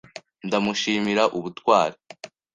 Ndamushimira 0.47 1.23
ubutwari. 1.37 1.97